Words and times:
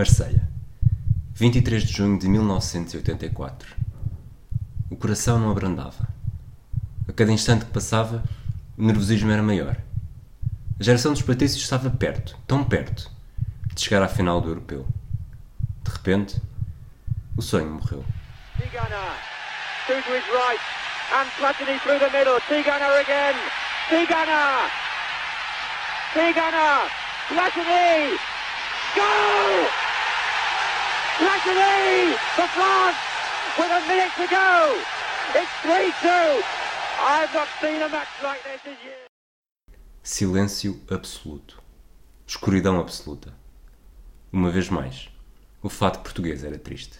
Marselha, 0.00 0.48
23 1.34 1.82
de 1.82 1.92
junho 1.92 2.18
de 2.18 2.26
1984. 2.26 3.76
O 4.88 4.96
coração 4.96 5.38
não 5.38 5.50
abrandava. 5.50 6.08
A 7.06 7.12
cada 7.12 7.30
instante 7.30 7.66
que 7.66 7.70
passava, 7.70 8.24
o 8.78 8.82
nervosismo 8.82 9.30
era 9.30 9.42
maior. 9.42 9.76
A 10.78 10.82
geração 10.82 11.12
dos 11.12 11.20
patrícios 11.20 11.62
estava 11.62 11.90
perto, 11.90 12.34
tão 12.46 12.64
perto, 12.64 13.10
de 13.74 13.82
chegar 13.82 14.02
à 14.02 14.08
final 14.08 14.40
do 14.40 14.48
europeu. 14.48 14.88
De 15.84 15.90
repente, 15.90 16.40
o 17.36 17.42
sonho 17.42 17.70
morreu. 17.70 18.02
Tigana, 18.56 19.18
two 19.86 20.00
to 20.00 20.14
his 20.16 20.24
right, 20.32 20.60
and 21.12 21.78
through 21.82 21.98
the 21.98 22.08
middle. 22.08 22.40
Tigana 22.48 22.86
again. 23.02 23.34
Tigana. 23.90 24.70
Tigana. 26.14 26.88
Platini. 27.28 28.18
Go! 28.96 29.79
Platini 31.20 32.16
for 32.34 32.48
France 32.56 32.96
with 33.58 33.70
a 33.70 33.80
minute 33.86 34.14
to 34.16 34.26
go. 34.26 34.50
It's 35.36 35.52
3-2. 35.62 36.42
I've 37.02 37.32
not 37.34 37.48
seen 37.60 37.82
a 37.82 37.88
match 37.90 38.08
like 38.22 38.42
this 38.42 38.62
this 38.64 38.78
year. 38.82 39.06
Silêncio 40.02 40.80
absoluto. 40.90 41.62
Escuridão 42.26 42.80
absoluta. 42.80 43.34
Uma 44.32 44.50
vez 44.50 44.70
mais, 44.70 45.10
o 45.62 45.68
fato 45.68 46.00
português 46.00 46.42
era 46.42 46.58
triste. 46.58 46.98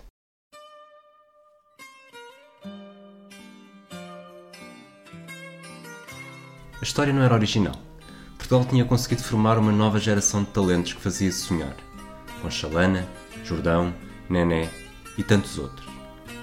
A 6.78 6.82
história 6.82 7.12
não 7.12 7.22
era 7.22 7.32
original. 7.32 7.74
Portugal 8.36 8.66
tinha 8.66 8.84
conseguido 8.84 9.22
formar 9.22 9.56
uma 9.56 9.72
nova 9.72 9.98
geração 9.98 10.44
de 10.44 10.50
talentos 10.50 10.92
que 10.92 11.00
fazia 11.00 11.32
sonhar, 11.32 11.74
com 12.42 12.50
Chalana, 12.50 13.08
Jordão, 13.44 13.94
Nené 14.30 14.70
e 15.18 15.24
tantos 15.24 15.58
outros. 15.58 15.86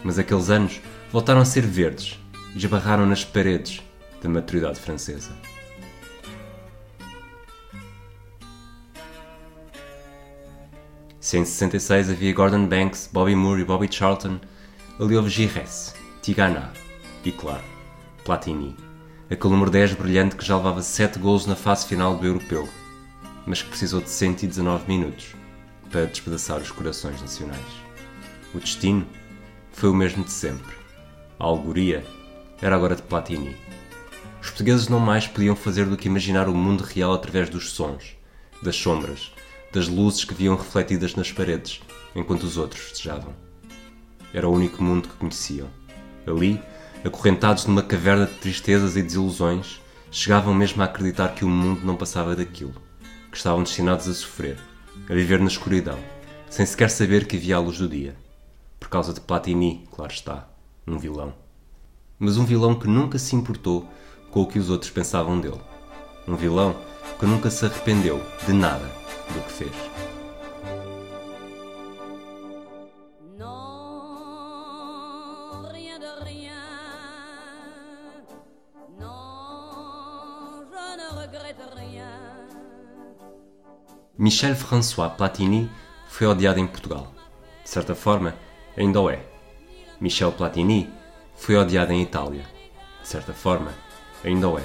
Mas 0.03 0.19
aqueles 0.19 0.49
anos 0.49 0.81
voltaram 1.09 1.39
a 1.39 1.45
ser 1.45 1.61
verdes 1.65 2.19
e 2.53 2.57
esbarraram 2.57 3.05
nas 3.05 3.23
paredes 3.23 3.81
da 4.21 4.27
maturidade 4.27 4.77
francesa. 4.77 5.31
Se 11.19 11.37
em 11.37 11.45
66 11.45 12.09
havia 12.09 12.33
Gordon 12.33 12.67
Banks, 12.67 13.09
Bobby 13.11 13.35
Moore 13.35 13.61
e 13.61 13.65
Bobby 13.65 13.87
Charlton, 13.89 14.39
ali 14.99 15.15
houve 15.15 15.29
Giresse, 15.29 15.93
Tigana 16.21 16.71
e, 17.23 17.31
claro, 17.31 17.63
Platini, 18.23 18.75
aquele 19.29 19.53
número 19.53 19.71
10 19.71 19.93
brilhante 19.93 20.35
que 20.35 20.45
já 20.45 20.55
levava 20.55 20.81
7 20.81 21.19
gols 21.19 21.45
na 21.45 21.55
fase 21.55 21.85
final 21.85 22.15
do 22.15 22.25
Europeu, 22.25 22.67
mas 23.45 23.61
que 23.61 23.69
precisou 23.69 24.01
de 24.01 24.09
119 24.09 24.87
minutos 24.87 25.35
para 25.91 26.05
despedaçar 26.05 26.59
os 26.59 26.71
corações 26.71 27.21
nacionais. 27.21 27.61
O 28.53 28.59
destino 28.59 29.05
foi 29.71 29.89
o 29.89 29.93
mesmo 29.93 30.23
de 30.23 30.31
sempre. 30.31 30.75
A 31.39 31.45
algoria 31.45 32.03
era 32.61 32.75
agora 32.75 32.95
de 32.95 33.03
Platini. 33.03 33.55
Os 34.41 34.49
portugueses 34.49 34.87
não 34.87 34.99
mais 34.99 35.27
podiam 35.27 35.55
fazer 35.55 35.85
do 35.85 35.97
que 35.97 36.07
imaginar 36.07 36.47
o 36.47 36.55
mundo 36.55 36.83
real 36.83 37.13
através 37.13 37.49
dos 37.49 37.71
sons, 37.71 38.17
das 38.61 38.75
sombras, 38.75 39.31
das 39.71 39.87
luzes 39.87 40.23
que 40.23 40.33
viam 40.33 40.55
refletidas 40.55 41.15
nas 41.15 41.31
paredes, 41.31 41.81
enquanto 42.15 42.43
os 42.43 42.57
outros 42.57 42.81
festejavam. 42.81 43.35
Era 44.33 44.47
o 44.47 44.53
único 44.53 44.83
mundo 44.83 45.07
que 45.07 45.15
conheciam. 45.15 45.67
Ali, 46.25 46.61
acorrentados 47.03 47.65
numa 47.65 47.83
caverna 47.83 48.25
de 48.25 48.33
tristezas 48.33 48.95
e 48.97 49.03
desilusões, 49.03 49.81
chegavam 50.09 50.53
mesmo 50.53 50.81
a 50.81 50.85
acreditar 50.85 51.29
que 51.29 51.45
o 51.45 51.49
mundo 51.49 51.81
não 51.83 51.95
passava 51.95 52.35
daquilo, 52.35 52.73
que 53.29 53.37
estavam 53.37 53.63
destinados 53.63 54.07
a 54.07 54.13
sofrer, 54.13 54.57
a 55.09 55.13
viver 55.13 55.39
na 55.39 55.47
escuridão, 55.47 55.99
sem 56.49 56.65
sequer 56.65 56.89
saber 56.89 57.27
que 57.27 57.37
havia 57.37 57.55
a 57.55 57.59
luz 57.59 57.77
do 57.77 57.87
dia. 57.87 58.15
Por 58.79 58.89
causa 58.89 59.13
de 59.13 59.21
Platini, 59.21 59.87
claro 59.91 60.11
está, 60.11 60.47
um 60.87 60.97
vilão. 60.97 61.33
Mas 62.19 62.37
um 62.37 62.45
vilão 62.45 62.77
que 62.77 62.87
nunca 62.87 63.19
se 63.19 63.35
importou 63.35 63.87
com 64.31 64.41
o 64.41 64.47
que 64.47 64.59
os 64.59 64.69
outros 64.69 64.91
pensavam 64.91 65.39
dele. 65.39 65.61
Um 66.27 66.35
vilão 66.35 66.75
que 67.19 67.25
nunca 67.25 67.49
se 67.49 67.65
arrependeu 67.65 68.21
de 68.45 68.53
nada 68.53 68.89
do 69.33 69.41
que 69.41 69.51
fez. 69.51 69.97
Rien. 81.75 82.36
Michel 84.19 84.55
François 84.55 85.11
Platini 85.15 85.69
foi 86.07 86.25
odiado 86.25 86.59
em 86.59 86.65
Portugal. 86.65 87.13
De 87.63 87.69
certa 87.69 87.93
forma, 87.93 88.33
ainda 88.75 88.99
o 88.99 89.11
é. 89.11 89.19
Michel 90.01 90.31
Platini 90.31 90.89
foi 91.35 91.55
odiado 91.55 91.93
em 91.93 92.01
Itália. 92.01 92.43
De 92.99 93.07
certa 93.07 93.31
forma, 93.31 93.71
ainda 94.23 94.49
o 94.49 94.57
é. 94.57 94.63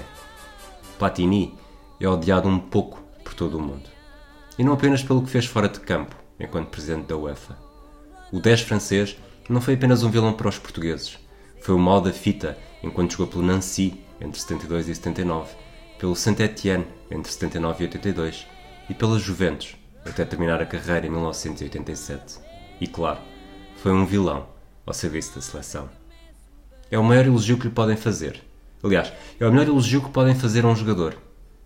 Platini 0.98 1.54
é 2.00 2.08
odiado 2.08 2.48
um 2.48 2.58
pouco 2.58 3.02
por 3.22 3.34
todo 3.34 3.58
o 3.58 3.60
mundo. 3.60 3.90
E 4.58 4.64
não 4.64 4.72
apenas 4.72 5.02
pelo 5.02 5.22
que 5.22 5.28
fez 5.28 5.44
fora 5.44 5.68
de 5.68 5.80
campo, 5.80 6.16
enquanto 6.40 6.70
presidente 6.70 7.08
da 7.08 7.16
UEFA. 7.18 7.58
O 8.32 8.40
10 8.40 8.62
francês 8.62 9.18
não 9.50 9.60
foi 9.60 9.74
apenas 9.74 10.02
um 10.02 10.10
vilão 10.10 10.32
para 10.32 10.48
os 10.48 10.58
portugueses. 10.58 11.18
Foi 11.60 11.74
o 11.74 11.78
mal 11.78 12.00
da 12.00 12.10
fita 12.10 12.56
enquanto 12.82 13.10
jogou 13.12 13.26
pelo 13.26 13.42
Nancy 13.42 14.02
entre 14.18 14.40
72 14.40 14.88
e 14.88 14.94
79, 14.94 15.54
pelo 15.98 16.16
Saint-Étienne 16.16 16.86
entre 17.10 17.30
79 17.30 17.84
e 17.84 17.86
82 17.88 18.46
e 18.92 18.94
pela 18.94 19.18
Juventus 19.18 19.74
até 20.04 20.22
terminar 20.22 20.60
a 20.60 20.66
carreira 20.66 21.06
em 21.06 21.10
1987. 21.10 22.38
E 22.78 22.86
claro, 22.86 23.20
foi 23.76 23.90
um 23.90 24.04
vilão 24.04 24.46
ao 24.84 24.92
serviço 24.92 25.34
da 25.34 25.40
seleção. 25.40 25.88
É 26.90 26.98
o 26.98 27.02
maior 27.02 27.24
elogio 27.24 27.56
que 27.56 27.68
lhe 27.68 27.72
podem 27.72 27.96
fazer. 27.96 28.42
Aliás, 28.82 29.10
é 29.40 29.46
o 29.46 29.50
melhor 29.50 29.68
elogio 29.68 30.02
que 30.02 30.10
podem 30.10 30.34
fazer 30.34 30.66
a 30.66 30.68
um 30.68 30.76
jogador. 30.76 31.16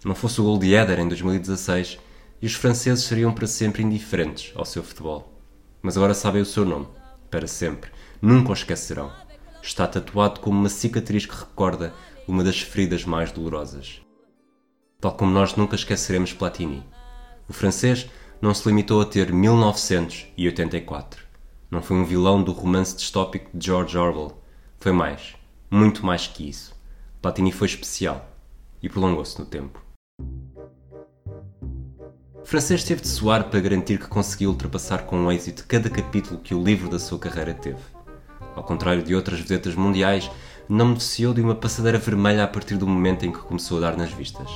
Não 0.05 0.15
fosse 0.15 0.41
o 0.41 0.45
gol 0.45 0.57
de 0.57 0.73
Éder 0.73 1.01
em 1.01 1.09
2016 1.09 1.99
e 2.41 2.47
os 2.47 2.55
franceses 2.55 3.03
seriam 3.03 3.35
para 3.35 3.49
sempre 3.49 3.83
indiferentes 3.83 4.53
ao 4.55 4.65
seu 4.65 4.85
futebol. 4.85 5.37
Mas 5.83 5.97
agora 5.97 6.15
sabem 6.15 6.43
o 6.43 6.47
seu 6.47 6.65
nome. 6.65 6.87
Para 7.29 7.49
sempre. 7.49 7.91
Nunca 8.23 8.51
o 8.51 8.55
esquecerão. 8.55 9.11
Está 9.61 9.85
tatuado 9.85 10.39
como 10.39 10.61
uma 10.61 10.69
cicatriz 10.69 11.27
que 11.27 11.35
recorda 11.35 11.93
uma 12.29 12.45
das 12.45 12.61
feridas 12.61 13.05
mais 13.05 13.33
dolorosas. 13.33 14.01
Tal 15.01 15.13
como 15.15 15.33
nós 15.33 15.57
nunca 15.57 15.75
esqueceremos 15.75 16.33
Platini. 16.33 16.85
O 17.49 17.53
francês 17.53 18.11
não 18.41 18.53
se 18.53 18.69
limitou 18.69 19.01
a 19.01 19.07
ter 19.07 19.33
1984. 19.33 21.25
Não 21.71 21.81
foi 21.81 21.97
um 21.97 22.05
vilão 22.05 22.43
do 22.43 22.53
romance 22.53 22.97
distópico 22.97 23.51
de 23.57 23.67
George 23.67 23.97
Orwell. 23.97 24.41
Foi 24.79 24.93
mais. 24.93 25.37
Muito 25.71 26.05
mais 26.05 26.27
que 26.27 26.49
isso. 26.49 26.75
Platini 27.23 27.53
foi 27.53 27.69
especial. 27.69 28.29
E 28.83 28.89
prolongou-se 28.89 29.39
no 29.39 29.47
tempo. 29.47 29.81
O 32.35 32.45
francês 32.45 32.85
teve 32.85 33.01
de 33.01 33.09
suar 33.09 33.45
para 33.51 33.61
garantir 33.61 33.99
que 33.99 34.07
conseguiu 34.07 34.51
ultrapassar 34.51 35.05
com 35.05 35.33
êxito 35.33 35.65
cada 35.67 35.91
capítulo 35.91 36.39
que 36.39 36.55
o 36.55 36.63
livro 36.63 36.89
da 36.89 36.99
sua 36.99 37.19
carreira 37.19 37.55
teve. 37.55 37.81
Ao 38.55 38.63
contrário 38.63 39.03
de 39.03 39.15
outras 39.15 39.41
vedetas 39.41 39.75
mundiais, 39.75 40.31
não 40.69 40.87
beneficiou 40.89 41.35
de 41.35 41.41
uma 41.41 41.55
passadeira 41.55 41.99
vermelha 41.99 42.45
a 42.45 42.49
partir 42.49 42.77
do 42.77 42.87
momento 42.87 43.25
em 43.27 43.33
que 43.33 43.39
começou 43.39 43.79
a 43.79 43.81
dar 43.83 43.97
nas 43.97 44.13
vistas. 44.13 44.49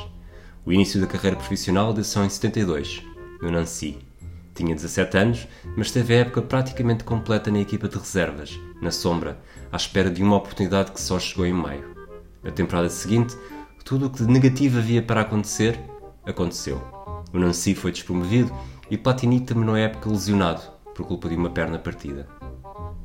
O 0.64 0.72
início 0.72 1.00
da 1.00 1.06
carreira 1.06 1.36
profissional 1.36 1.92
deu-se 1.92 2.18
em 2.18 2.28
72, 2.28 3.02
no 3.40 3.50
Nancy. 3.50 3.98
Tinha 4.54 4.74
17 4.74 5.16
anos, 5.16 5.48
mas 5.74 5.90
teve 5.90 6.14
a 6.14 6.18
época 6.18 6.42
praticamente 6.42 7.02
completa 7.02 7.50
na 7.50 7.60
equipa 7.60 7.88
de 7.88 7.96
reservas, 7.96 8.60
na 8.82 8.90
sombra, 8.90 9.40
à 9.72 9.76
espera 9.76 10.10
de 10.10 10.22
uma 10.22 10.36
oportunidade 10.36 10.92
que 10.92 11.00
só 11.00 11.18
chegou 11.18 11.46
em 11.46 11.52
maio. 11.52 11.96
A 12.44 12.50
temporada 12.50 12.90
seguinte, 12.90 13.34
tudo 13.84 14.06
o 14.06 14.10
que 14.10 14.22
de 14.22 14.30
negativo 14.30 14.78
havia 14.78 15.02
para 15.02 15.22
acontecer, 15.22 15.80
aconteceu. 16.26 16.80
O 17.32 17.38
Nancy 17.38 17.74
foi 17.74 17.90
despromovido 17.90 18.54
e 18.90 18.98
Platini 18.98 19.40
terminou 19.40 19.76
a 19.76 19.80
época 19.80 20.10
lesionado 20.10 20.60
por 20.94 21.06
culpa 21.06 21.28
de 21.28 21.36
uma 21.36 21.48
perna 21.48 21.78
partida. 21.78 22.28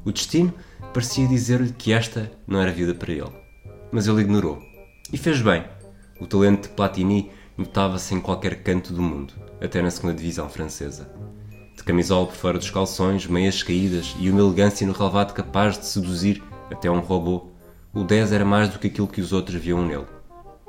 O 0.04 0.12
destino 0.12 0.54
parecia 0.94 1.28
dizer-lhe 1.28 1.72
que 1.72 1.94
esta 1.94 2.30
não 2.46 2.60
era 2.60 2.72
vida 2.72 2.94
para 2.94 3.14
ele. 3.14 3.32
Mas 3.92 4.08
ele 4.08 4.22
ignorou. 4.22 4.62
E 5.12 5.18
fez 5.18 5.42
bem. 5.42 5.64
O 6.20 6.28
talento 6.28 6.64
de 6.64 6.76
Platini 6.76 7.32
notava-se 7.58 8.14
em 8.14 8.20
qualquer 8.20 8.64
canto 8.64 8.94
do 8.94 9.02
mundo, 9.02 9.34
até 9.62 9.82
na 9.82 9.92
segunda 9.92 10.14
divisão 10.14 10.50
francesa. 10.50 11.10
De 11.76 11.84
camisola 11.84 12.28
por 12.28 12.36
fora 12.36 12.58
dos 12.58 12.70
calções, 12.70 13.28
meias 13.28 13.62
caídas 13.64 14.16
e 14.20 14.30
uma 14.30 14.42
elegância 14.42 14.86
no 14.88 14.94
relevado 14.94 15.34
capaz 15.34 15.78
de 15.78 15.86
seduzir 15.86 16.42
até 16.72 16.90
um 16.90 17.00
robô, 17.00 17.52
o 17.94 18.04
10 18.04 18.32
era 18.32 18.46
mais 18.46 18.70
do 18.70 18.80
que 18.80 18.88
aquilo 18.88 19.08
que 19.08 19.22
os 19.22 19.32
outros 19.32 19.62
viam 19.62 19.86
nele. 19.86 20.06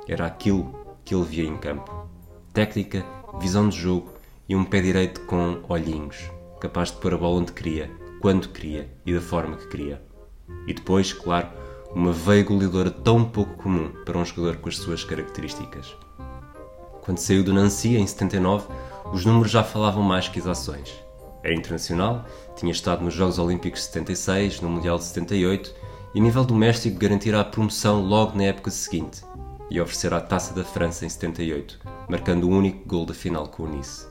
Era 0.07 0.25
aquilo 0.25 0.73
que 1.03 1.13
ele 1.13 1.25
via 1.25 1.43
em 1.43 1.57
campo. 1.57 2.07
Técnica, 2.53 3.05
visão 3.39 3.67
de 3.67 3.77
jogo 3.77 4.13
e 4.47 4.55
um 4.55 4.63
pé 4.63 4.81
direito 4.81 5.21
com 5.21 5.59
olhinhos, 5.67 6.31
capaz 6.61 6.91
de 6.91 6.97
pôr 6.97 7.13
a 7.13 7.17
bola 7.17 7.41
onde 7.41 7.51
queria, 7.51 7.91
quando 8.21 8.49
queria 8.49 8.89
e 9.05 9.13
da 9.13 9.21
forma 9.21 9.57
que 9.57 9.67
queria. 9.67 10.01
E 10.65 10.73
depois, 10.73 11.11
claro, 11.11 11.49
uma 11.93 12.11
veia 12.11 12.43
goleadora 12.43 12.91
tão 12.91 13.25
pouco 13.25 13.55
comum 13.55 13.91
para 14.05 14.17
um 14.17 14.25
jogador 14.25 14.57
com 14.57 14.69
as 14.69 14.77
suas 14.77 15.03
características. 15.03 15.95
Quando 17.07 17.19
saiu 17.19 17.41
do 17.41 17.53
Nancy 17.53 17.95
em 17.95 18.05
79, 18.05 18.67
os 19.13 19.23
números 19.23 19.49
já 19.49 19.63
falavam 19.63 20.03
mais 20.03 20.27
que 20.27 20.39
as 20.39 20.45
ações. 20.45 20.93
Era 21.41 21.55
internacional, 21.55 22.25
tinha 22.57 22.69
estado 22.69 23.01
nos 23.01 23.13
Jogos 23.13 23.39
Olímpicos 23.39 23.79
de 23.79 23.85
76, 23.85 24.59
no 24.59 24.67
Mundial 24.67 24.97
de 24.97 25.05
78 25.05 25.73
e, 26.13 26.19
a 26.19 26.21
nível 26.21 26.43
doméstico, 26.43 26.99
garantirá 26.99 27.39
a 27.39 27.45
promoção 27.45 28.01
logo 28.01 28.37
na 28.37 28.43
época 28.43 28.69
seguinte 28.69 29.21
e 29.69 29.79
oferecer 29.79 30.13
a 30.13 30.19
Taça 30.19 30.53
da 30.53 30.65
França 30.65 31.05
em 31.05 31.09
78, 31.09 31.79
marcando 32.09 32.43
o 32.43 32.49
único 32.49 32.85
gol 32.85 33.05
da 33.05 33.13
final 33.13 33.47
com 33.47 33.63
o 33.63 33.69
Nice. 33.69 34.05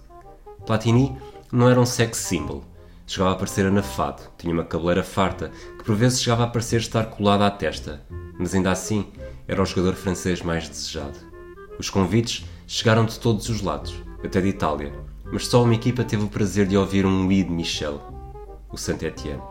Platini 0.65 1.15
não 1.53 1.69
era 1.69 1.79
um 1.79 1.85
sex 1.85 2.17
symbol. 2.17 2.65
Chegava 3.07 3.33
a 3.33 3.37
parecer 3.37 3.67
anafado, 3.67 4.23
tinha 4.39 4.55
uma 4.55 4.65
cabeleira 4.65 5.05
farta, 5.05 5.53
que 5.77 5.85
por 5.85 5.95
vezes 5.95 6.23
chegava 6.23 6.45
a 6.45 6.49
parecer 6.49 6.81
estar 6.81 7.05
colada 7.11 7.47
à 7.47 7.51
testa, 7.51 8.03
mas 8.39 8.55
ainda 8.55 8.71
assim 8.71 9.07
era 9.47 9.63
o 9.63 9.67
jogador 9.67 9.95
francês 9.95 10.41
mais 10.41 10.67
desejado. 10.67 11.19
Os 11.79 11.91
convites 11.91 12.47
chegaram 12.67 13.05
de 13.05 13.19
todos 13.19 13.49
os 13.49 13.63
lados, 13.63 13.95
até 14.25 14.41
de 14.41 14.49
Itália, 14.49 14.93
mas 15.33 15.47
só 15.47 15.63
uma 15.63 15.75
equipa 15.75 16.05
teve 16.05 16.25
o 16.25 16.29
prazer 16.29 16.67
de 16.67 16.77
ouvir 16.77 17.07
um 17.07 17.25
Louis 17.25 17.45
de 17.45 17.51
Michel, 17.51 18.01
o 18.71 18.77
Saint-Étienne. 18.77 19.43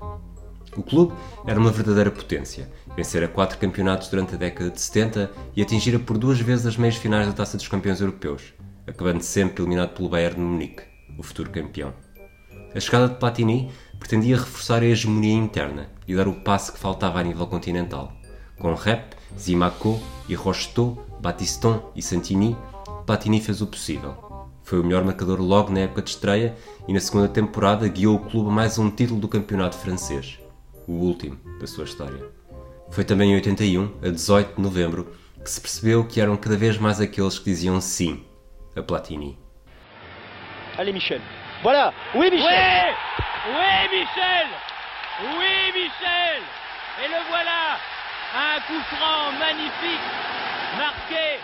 O 0.76 0.84
clube 0.84 1.14
era 1.46 1.60
uma 1.60 1.72
verdadeira 1.72 2.12
potência, 2.12 2.70
vencera 2.96 3.28
quatro 3.28 3.58
campeonatos 3.58 4.10
durante 4.10 4.36
a 4.36 4.38
década 4.38 4.70
de 4.70 4.82
70 4.82 5.32
e 5.56 5.62
atingira 5.62 5.98
por 5.98 6.18
duas 6.18 6.40
vezes 6.40 6.66
as 6.66 6.78
meias 6.78 6.98
finais 6.98 7.28
da 7.28 7.34
Taça 7.34 7.56
dos 7.56 7.68
Campeões 7.68 8.02
Europeus, 8.02 8.54
acabando 8.86 9.22
sempre 9.22 9.64
eliminado 9.64 9.96
pelo 9.96 10.10
Bayern 10.10 10.36
de 10.36 10.42
Munique, 10.42 10.84
o 11.18 11.24
futuro 11.24 11.50
campeão. 11.50 11.94
A 12.76 12.80
chegada 12.80 13.08
de 13.08 13.16
Platini 13.16 13.72
pretendia 13.98 14.36
reforçar 14.36 14.82
a 14.82 14.86
hegemonia 14.86 15.34
interna 15.34 15.90
e 16.06 16.14
dar 16.14 16.28
o 16.28 16.42
passo 16.42 16.74
que 16.74 16.80
faltava 16.80 17.20
a 17.20 17.24
nível 17.24 17.48
continental. 17.48 18.12
Com 18.60 18.74
Rep, 18.74 19.16
Zimaco 19.40 20.00
e 20.28 20.36
Rocheteau, 20.36 21.06
Batiston 21.22 21.92
e 21.96 22.02
Santini, 22.02 22.56
Platini 23.06 23.40
fez 23.40 23.62
o 23.62 23.68
possível. 23.68 24.50
Foi 24.64 24.80
o 24.80 24.84
melhor 24.84 25.04
marcador 25.04 25.40
logo 25.40 25.72
na 25.72 25.82
época 25.82 26.02
de 26.02 26.10
estreia 26.10 26.56
e 26.88 26.94
na 26.94 27.00
segunda 27.00 27.28
temporada 27.28 27.88
guiou 27.88 28.16
o 28.16 28.20
clube 28.20 28.50
a 28.50 28.54
mais 28.54 28.80
um 28.80 28.90
título 28.90 29.20
do 29.20 29.28
campeonato 29.28 29.78
francês, 29.78 30.40
o 30.88 30.94
último 30.94 31.38
da 31.60 31.68
sua 31.68 31.84
história. 31.84 32.20
Foi 32.90 33.04
também 33.04 33.32
em 33.32 33.36
81, 33.36 33.92
a 34.04 34.10
18 34.10 34.56
de 34.56 34.62
novembro, 34.62 35.16
que 35.44 35.50
se 35.52 35.62
percebeu 35.62 36.04
que 36.04 36.20
eram 36.20 36.36
cada 36.36 36.58
vez 36.58 36.80
mais 36.80 37.00
aqueles 37.00 37.38
que 37.38 37.46
diziam 37.46 37.80
sim 37.80 38.26
a 38.76 38.82
Platini. 38.82 39.38
Allez 40.78 40.94
Michel. 40.94 41.22
Voilà. 41.62 41.94
Oui 42.16 42.32
Michel. 42.32 42.50
Oui 42.50 43.54
Oui 43.54 44.00
Michel 44.00 44.48
Oui 45.38 45.72
Michel 45.74 46.42
Et 47.04 47.08
le 47.08 47.30
voilà 47.30 47.78
Un 48.36 48.60
coup 48.68 48.84
franc 48.96 49.32
magnifique 49.40 50.02
marqué 50.78 51.40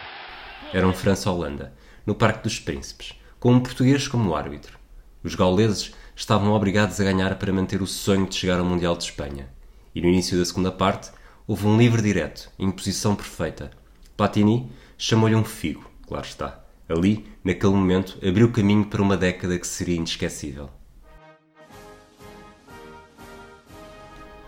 Eram 0.74 0.94
França-Holanda, 0.94 1.74
no 2.06 2.16
Parque 2.16 2.44
dos 2.44 2.60
Príncipes, 2.60 3.14
com 3.40 3.54
um 3.54 3.60
português 3.60 4.08
como 4.08 4.36
árbitro. 4.36 4.80
Os 5.24 5.36
gauleses 5.36 5.94
estavam 6.16 6.54
obrigados 6.54 7.00
a 7.00 7.04
ganhar 7.04 7.36
para 7.36 7.54
manter 7.54 7.82
o 7.82 7.88
sonho 7.88 8.28
de 8.28 8.36
chegar 8.36 8.60
ao 8.60 8.66
Mundial 8.66 8.96
de 8.96 9.04
Espanha. 9.04 9.50
E 9.94 10.02
no 10.02 10.08
início 10.08 10.38
da 10.38 10.46
segunda 10.46 10.72
parte, 10.72 11.12
houve 11.48 11.68
um 11.68 11.78
livre 11.78 12.02
direto, 12.02 12.50
em 12.58 12.72
posição 12.72 13.16
perfeita. 13.16 13.72
Platini 14.16 14.72
chamou-lhe 14.98 15.36
um 15.36 15.44
figo, 15.44 15.90
claro 16.08 16.26
está. 16.26 16.64
Ali, 16.88 17.26
naquele 17.44 17.74
momento, 17.74 18.18
abriu 18.26 18.52
caminho 18.52 18.86
para 18.86 19.02
uma 19.02 19.18
década 19.18 19.58
que 19.58 19.68
seria 19.68 19.96
inesquecível. 19.96 20.70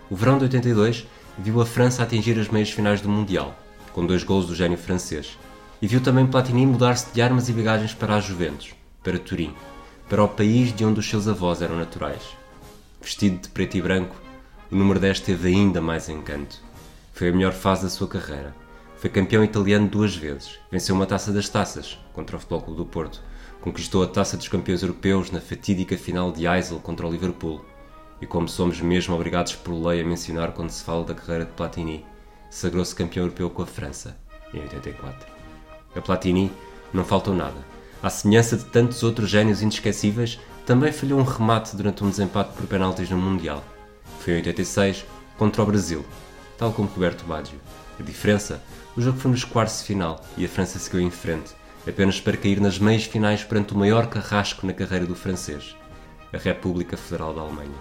O 0.10 0.16
verão 0.16 0.38
de 0.38 0.44
82 0.44 1.08
viu 1.38 1.62
a 1.62 1.66
França 1.66 2.04
atingir 2.04 2.40
as 2.40 2.50
meias 2.50 2.70
finais 2.70 3.02
do 3.02 3.10
Mundial, 3.10 3.58
com 3.94 4.06
dois 4.06 4.24
gols 4.24 4.46
do 4.46 4.54
gênio 4.54 4.78
francês, 4.78 5.38
e 5.84 5.88
viu 5.88 6.00
também 6.00 6.26
Platini 6.26 6.66
mudar-se 6.66 7.14
de 7.14 7.22
armas 7.22 7.50
e 7.50 7.52
bagagens 7.52 7.94
para 7.94 8.16
a 8.16 8.20
Juventus, 8.22 8.74
para 9.04 9.20
Turim, 9.20 9.54
para 10.08 10.24
o 10.24 10.30
país 10.30 10.74
de 10.74 10.86
onde 10.86 11.02
os 11.02 11.10
seus 11.10 11.28
avós 11.28 11.62
eram 11.62 11.76
naturais. 11.76 12.22
Vestido 13.02 13.42
de 13.42 13.50
preto 13.50 13.76
e 13.76 13.82
branco, 13.82 14.16
o 14.72 14.76
número 14.78 14.98
10 14.98 15.20
teve 15.20 15.50
ainda 15.50 15.82
mais 15.82 16.08
encanto. 16.08 16.56
Foi 17.12 17.28
a 17.28 17.34
melhor 17.34 17.52
fase 17.52 17.84
da 17.84 17.90
sua 17.90 18.08
carreira. 18.08 18.56
Foi 18.96 19.10
campeão 19.10 19.44
italiano 19.44 19.86
duas 19.86 20.16
vezes, 20.16 20.58
venceu 20.72 20.96
uma 20.96 21.06
taça 21.06 21.34
das 21.34 21.50
taças 21.50 22.00
contra 22.14 22.38
o 22.38 22.40
Futebol 22.40 22.62
Clube 22.62 22.78
do 22.78 22.86
Porto, 22.86 23.22
conquistou 23.60 24.04
a 24.04 24.08
taça 24.08 24.38
dos 24.38 24.48
campeões 24.48 24.84
europeus 24.84 25.32
na 25.32 25.42
fatídica 25.42 25.98
final 25.98 26.32
de 26.32 26.48
Eisel 26.48 26.80
contra 26.80 27.06
o 27.06 27.12
Liverpool. 27.12 27.60
E 28.22 28.26
como 28.26 28.48
somos 28.48 28.80
mesmo 28.80 29.14
obrigados 29.14 29.54
por 29.58 29.74
lei 29.74 30.00
a 30.00 30.06
mencionar 30.06 30.54
quando 30.54 30.70
se 30.70 30.82
fala 30.82 31.04
da 31.04 31.14
carreira 31.14 31.44
de 31.44 31.52
Platini, 31.52 32.06
sagrou-se 32.50 32.96
campeão 32.96 33.26
europeu 33.26 33.50
com 33.50 33.64
a 33.64 33.68
França, 33.68 34.18
em 34.54 34.62
84. 34.62 35.33
A 35.96 36.02
Platini 36.02 36.52
não 36.94 37.04
faltou 37.04 37.34
nada. 37.34 37.58
À 38.02 38.10
semelhança 38.10 38.58
de 38.58 38.66
tantos 38.66 39.04
outros 39.04 39.30
génios 39.30 39.62
inesquecíveis, 39.62 40.40
também 40.66 40.92
falhou 40.92 41.20
um 41.20 41.24
remate 41.24 41.76
durante 41.76 42.04
um 42.04 42.10
desempate 42.10 42.54
por 42.54 42.66
penaltis 42.68 43.10
no 43.10 43.18
Mundial. 43.18 43.64
Foi 44.20 44.34
em 44.34 44.38
86 44.38 45.06
contra 45.38 45.62
o 45.62 45.66
Brasil, 45.66 46.06
tal 46.58 46.72
como 46.72 46.88
Roberto 46.90 47.26
Baggio. 47.26 47.60
A 48.00 48.04
diferença 48.04 48.62
o 48.96 49.02
jogo 49.02 49.18
foi 49.18 49.32
nos 49.32 49.44
quartos 49.44 49.80
de 49.80 49.86
final 49.86 50.24
e 50.38 50.46
a 50.46 50.50
França 50.50 50.78
seguiu 50.78 51.02
em 51.02 51.10
frente, 51.10 51.54
apenas 51.88 52.22
para 52.22 52.38
cair 52.38 52.62
nas 52.62 52.78
meias 52.78 53.06
finais 53.06 53.44
perante 53.44 53.74
o 53.74 53.78
maior 53.78 54.08
carrasco 54.08 54.68
na 54.68 54.74
carreira 54.74 55.06
do 55.06 55.16
francês, 55.16 55.76
a 56.32 56.38
República 56.38 56.96
Federal 56.96 57.34
da 57.34 57.42
Alemanha. 57.42 57.72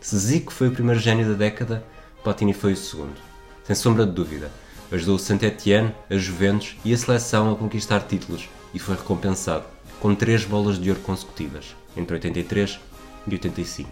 Se 0.00 0.16
Zico 0.16 0.52
foi 0.52 0.68
o 0.68 0.72
primeiro 0.72 1.00
gênio 1.00 1.26
da 1.26 1.34
década, 1.34 1.84
Platini 2.22 2.54
foi 2.54 2.74
o 2.74 2.76
segundo. 2.76 3.16
Sem 3.64 3.74
sombra 3.74 4.06
de 4.06 4.12
dúvida, 4.12 4.50
ajudou 4.90 5.16
o 5.16 5.18
Saint-Étienne, 5.18 5.94
a 6.10 6.16
Juventus 6.16 6.76
e 6.84 6.92
a 6.92 6.98
seleção 6.98 7.52
a 7.52 7.56
conquistar 7.56 8.00
títulos 8.00 8.48
e 8.72 8.78
foi 8.78 8.96
recompensado 8.96 9.64
com 10.00 10.14
três 10.14 10.44
bolas 10.44 10.78
de 10.78 10.90
ouro 10.90 11.00
consecutivas, 11.02 11.74
entre 11.96 12.14
83 12.14 12.78
e 13.26 13.30
85. 13.32 13.90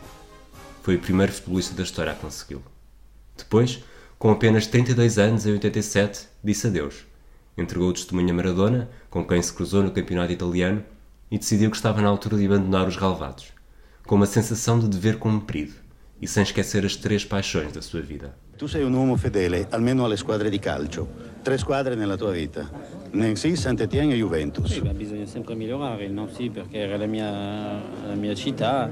Foi 0.83 0.97
o 0.97 1.01
primeiro 1.01 1.33
futebolista 1.33 1.75
da 1.75 1.83
história 1.83 2.13
a 2.13 2.15
consegui-lo. 2.15 2.65
Depois, 3.37 3.83
com 4.19 4.31
apenas 4.31 4.67
32 4.67 5.19
anos, 5.19 5.47
em 5.47 5.53
87, 5.53 6.29
disse 6.45 6.67
adeus. 6.67 7.07
Entregou 7.57 7.89
o 7.89 7.93
testemunho 7.93 8.31
a 8.31 8.35
Maradona, 8.35 8.91
com 9.09 9.25
quem 9.25 9.41
se 9.41 9.53
cruzou 9.53 9.83
no 9.83 9.91
campeonato 9.91 10.33
italiano, 10.33 10.85
e 11.31 11.39
decidiu 11.39 11.71
que 11.71 11.77
estava 11.77 12.03
na 12.03 12.09
altura 12.09 12.37
de 12.37 12.45
abandonar 12.45 12.87
os 12.87 12.97
galvados, 12.97 13.47
com 14.07 14.17
uma 14.17 14.27
sensação 14.27 14.79
de 14.79 14.89
dever 14.89 15.19
cumprido 15.19 15.73
e 16.21 16.29
sem 16.29 16.43
esquecer 16.43 16.85
as 16.85 16.95
três 16.95 17.25
paixões 17.25 17.73
da 17.73 17.81
sua 17.81 18.03
vida. 18.03 18.37
Tu 18.63 18.69
sei 18.69 18.85
un 18.85 18.93
uomo 18.93 19.17
fedele, 19.17 19.67
almeno 19.71 20.05
alle 20.05 20.17
squadre 20.17 20.49
di 20.49 20.61
calcio. 20.61 21.09
Tre 21.43 21.59
squadre 21.59 21.97
nella 21.97 22.17
tua 22.17 22.31
vita. 22.31 22.71
Nancy, 23.11 23.57
Saint-Étienne 23.57 24.15
e 24.15 24.17
Juventus. 24.17 24.71
Sì, 24.71 24.81
beh, 24.81 24.93
bisogna 24.93 25.27
sempre 25.27 25.57
migliorare, 25.57 26.05
il 26.05 26.13
Nancy 26.13 26.49
perché 26.49 26.79
era 26.79 26.97
la 26.97 27.07
mia, 27.07 27.29
la 28.07 28.15
mia 28.15 28.37
città, 28.37 28.89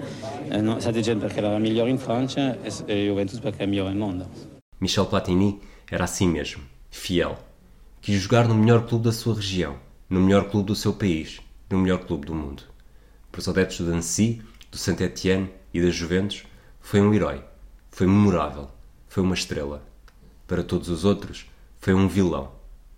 eh, 0.49 0.61
no, 0.61 0.80
Saint-Étienne 0.80 1.21
perché 1.21 1.38
era 1.38 1.52
la 1.52 1.59
migliore 1.59 1.88
in 1.88 1.99
Francia 1.99 2.61
e, 2.61 3.06
Juventus 3.06 3.38
perché 3.38 3.59
è 3.59 3.61
la 3.61 3.68
migliore 3.68 3.90
al 3.90 3.97
mondo. 3.97 4.28
Michel 4.78 5.06
Platini 5.06 5.61
era 5.88 6.02
assim 6.02 6.33
mesmo, 6.33 6.64
fiel. 6.88 7.37
Quis 8.02 8.21
jogar 8.21 8.49
no 8.49 8.56
melhor 8.56 8.87
clube 8.87 9.04
da 9.04 9.12
sua 9.12 9.37
região, 9.37 9.78
no 10.09 10.18
melhor 10.18 10.49
clube 10.49 10.66
do 10.66 10.75
seu 10.75 10.94
país, 10.94 11.40
no 11.68 11.78
melhor 11.78 12.04
clube 12.04 12.26
do 12.26 12.35
mundo. 12.35 12.64
Para 13.30 13.38
os 13.38 13.47
adeptos 13.47 13.78
do 13.78 13.92
Nancy, 13.92 14.42
do 14.68 14.76
Saint-Étienne 14.76 15.49
e 15.73 15.80
da 15.80 15.90
Juventus, 15.90 16.42
foi 16.80 17.00
um 17.00 17.14
herói, 17.14 17.40
foi 17.88 18.09
memorável, 18.09 18.68
foi 19.11 19.25
uma 19.25 19.35
estrela. 19.35 19.83
Para 20.47 20.62
todos 20.62 20.88
os 20.88 21.05
outros, 21.05 21.45
foi 21.81 21.93
um 21.93 22.07
vilão. 22.07 22.52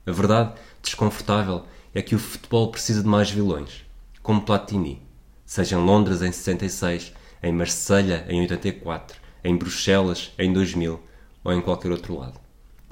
A 0.07 0.13
verdade, 0.13 0.53
desconfortável, 0.83 1.65
é 1.95 2.03
que 2.03 2.15
o 2.15 2.19
futebol 2.19 2.71
precisa 2.71 3.03
de 3.03 3.09
mais 3.09 3.31
vilões, 3.31 3.83
como 4.23 4.43
Platini. 4.43 5.01
Seja 5.47 5.77
em 5.77 5.85
Londres 5.85 6.21
em 6.21 6.31
66, 6.31 7.15
em 7.43 7.51
Marselha 7.51 8.27
em 8.29 8.43
84, 8.43 9.19
em 9.43 9.57
Bruxelas 9.57 10.33
em 10.39 10.53
2000 10.53 11.01
ou 11.43 11.53
em 11.53 11.63
qualquer 11.63 11.91
outro 11.91 12.19
lado. 12.19 12.39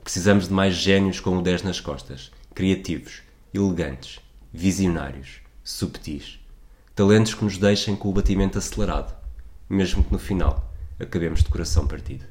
Precisamos 0.03 0.49
de 0.49 0.55
mais 0.55 0.75
gênios 0.75 1.21
com 1.21 1.37
o 1.37 1.43
10 1.43 1.62
nas 1.62 1.79
costas, 1.79 2.33
criativos, 2.55 3.21
elegantes, 3.53 4.19
visionários, 4.50 5.41
subtis. 5.62 6.39
Talentos 6.95 7.35
que 7.35 7.45
nos 7.45 7.59
deixem 7.59 7.95
com 7.95 8.09
o 8.09 8.15
batimento 8.15 8.57
acelerado, 8.57 9.15
mesmo 9.69 10.03
que 10.03 10.12
no 10.12 10.19
final 10.19 10.73
acabemos 10.99 11.43
de 11.43 11.50
coração 11.50 11.87
partido. 11.87 12.25